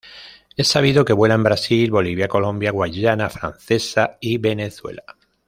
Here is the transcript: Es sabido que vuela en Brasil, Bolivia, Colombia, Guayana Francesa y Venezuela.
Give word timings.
Es 0.57 0.67
sabido 0.67 1.05
que 1.05 1.13
vuela 1.13 1.35
en 1.35 1.43
Brasil, 1.43 1.91
Bolivia, 1.91 2.27
Colombia, 2.27 2.71
Guayana 2.71 3.29
Francesa 3.29 4.17
y 4.19 4.39
Venezuela. 4.39 5.03